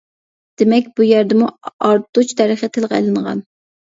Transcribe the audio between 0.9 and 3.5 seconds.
بۇ يەردىمۇ ئارتۇچ دەرىخى تىلغا ئېلىنغان.